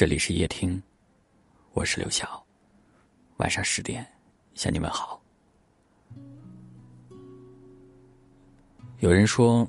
[0.00, 0.82] 这里是夜听，
[1.74, 2.42] 我是刘晓。
[3.36, 4.06] 晚上十点
[4.54, 5.22] 向你们好。
[9.00, 9.68] 有人说，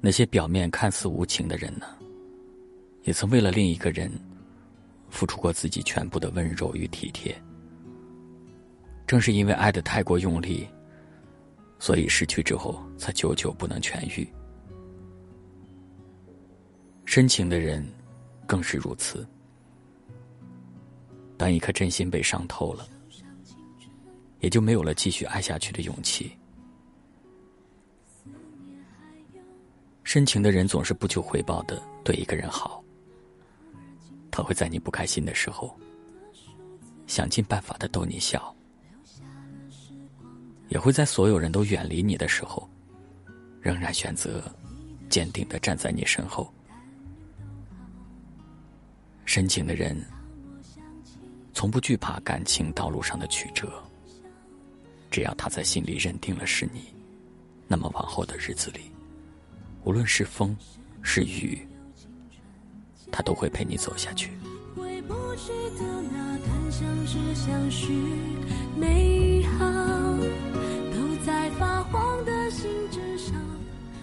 [0.00, 1.86] 那些表面看似无情的人呢，
[3.02, 4.10] 也曾为了另一个人
[5.10, 7.36] 付出过自己全部的温柔与体贴。
[9.06, 10.66] 正是因为爱的太过用力，
[11.78, 14.26] 所以失去之后才久久不能痊愈。
[17.04, 17.86] 深情的人
[18.46, 19.22] 更是如此。
[21.36, 22.86] 当一颗真心被伤透了，
[24.40, 26.32] 也就没有了继续爱下去的勇气。
[30.04, 32.82] 深情的人总是不求回报的对一个人好，
[34.30, 35.76] 他会在你不开心的时候，
[37.06, 38.54] 想尽办法的逗你笑，
[40.68, 42.68] 也会在所有人都远离你的时候，
[43.60, 44.44] 仍然选择
[45.08, 46.52] 坚定的站在你身后。
[49.24, 50.00] 深情的人。
[51.64, 53.82] 从不惧怕感情道路上的曲折，
[55.10, 56.92] 只要他在心里认定了是你，
[57.66, 58.92] 那么往后的日子里，
[59.82, 60.54] 无论是风
[61.00, 61.66] 是雨，
[63.10, 64.30] 他都会陪你走下去。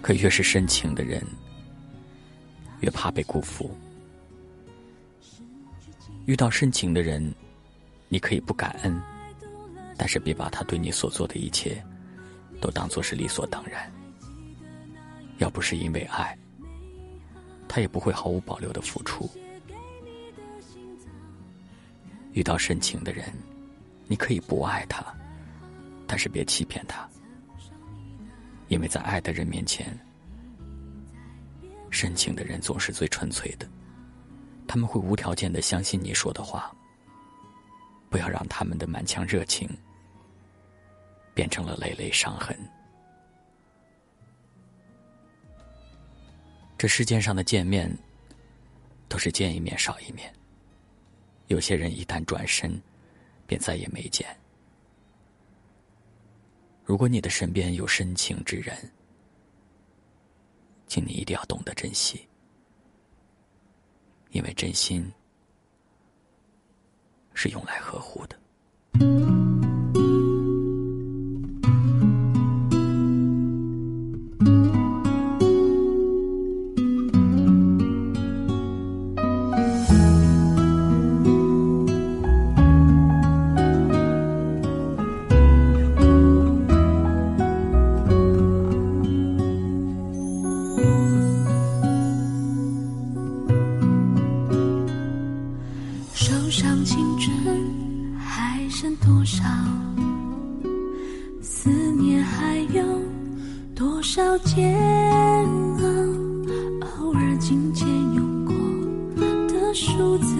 [0.00, 1.20] 可越是深情的人，
[2.82, 3.68] 越怕被辜负。
[6.26, 7.34] 遇到深情的人，
[8.08, 9.00] 你可以不感恩，
[9.96, 11.82] 但是别把他对你所做的一切
[12.60, 13.90] 都当做是理所当然。
[15.38, 16.36] 要不是因为爱，
[17.68, 19.30] 他也不会毫无保留的付出。
[22.32, 23.32] 遇到深情的人，
[24.06, 25.04] 你可以不爱他，
[26.06, 27.08] 但是别欺骗他，
[28.68, 29.96] 因为在爱的人面前，
[31.90, 33.68] 深情的人总是最纯粹的。
[34.66, 36.74] 他们会无条件的相信你说的话，
[38.10, 39.68] 不要让他们的满腔热情
[41.34, 42.56] 变成了累累伤痕。
[46.76, 47.90] 这世界上的见面，
[49.08, 50.32] 都是见一面少一面。
[51.48, 52.80] 有些人一旦转身，
[53.46, 54.26] 便再也没见。
[56.84, 58.76] 如果你的身边有深情之人，
[60.86, 62.26] 请你一定要懂得珍惜。
[64.30, 65.10] 因为真心
[67.40, 68.37] 是用来呵护的。
[104.10, 104.74] 少煎
[105.44, 105.84] 熬，
[106.96, 108.54] 偶尔琴键用过
[109.46, 110.34] 的数字，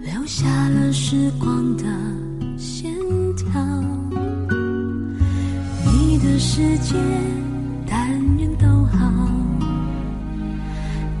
[0.00, 1.82] 留下了时光的
[2.56, 2.94] 线
[3.34, 3.60] 条。
[5.84, 6.94] 你的世界，
[7.88, 8.08] 但
[8.38, 9.10] 愿都好。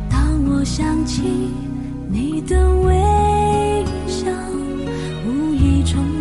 [0.08, 1.50] 当我想起
[2.08, 4.30] 你的微笑，
[5.26, 6.19] 无意重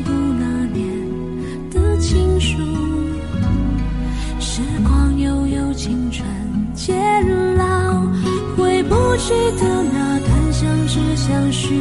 [9.29, 11.75] 去的那段相知相许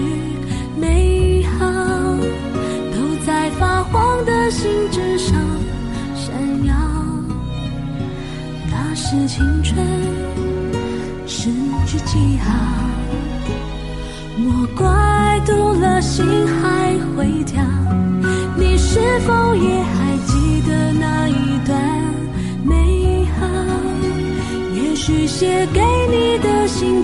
[0.79, 1.65] 美好，
[2.93, 5.35] 都在发黄的信纸上
[6.15, 6.31] 闪
[6.67, 6.75] 耀。
[8.71, 9.83] 那是青春
[11.27, 11.49] 失
[11.87, 12.53] 去记号，
[14.37, 16.27] 莫怪读了心
[16.61, 17.65] 还会跳。
[18.59, 21.81] 你是否也还记得那一段
[22.63, 23.47] 美好？
[24.75, 24.95] 也？
[24.95, 25.81] 许写给
[26.11, 27.03] 你的心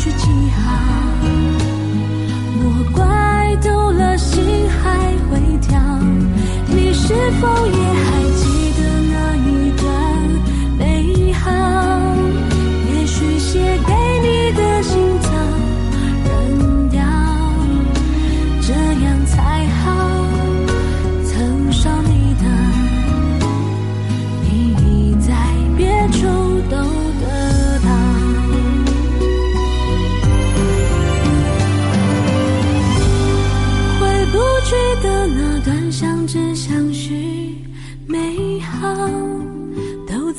[0.00, 0.72] 去记号。
[2.62, 4.98] 我怪丢了心还
[5.28, 5.78] 会跳
[6.68, 7.79] 你是否也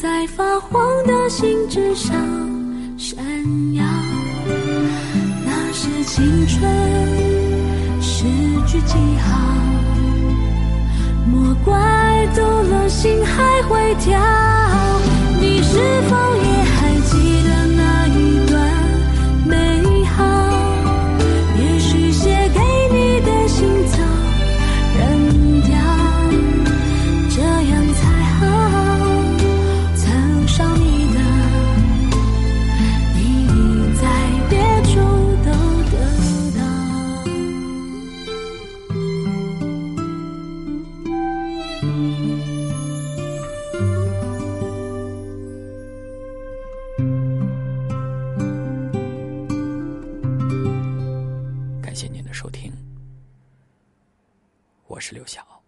[0.02, 2.12] 在发黄的信纸上
[2.98, 3.24] 闪
[3.76, 3.84] 耀
[5.46, 6.60] 那是青春
[8.02, 8.26] 诗
[8.66, 9.38] 句记号。
[11.28, 14.20] 莫怪走了心还会跳
[15.40, 15.78] 你是
[16.10, 16.31] 否
[55.02, 55.61] 十是刘晓